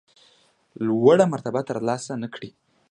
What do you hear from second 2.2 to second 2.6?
نه کړه.